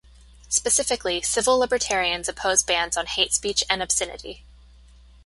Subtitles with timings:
[0.49, 4.43] Specifically, civil libertarians oppose bans on hate speech and obscenity.